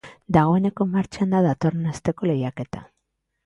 Dagoeneko 0.37 0.87
martxan 0.95 1.37
da 1.37 1.43
datorren 1.49 1.87
asteko 1.95 2.33
lehiaketa. 2.33 2.87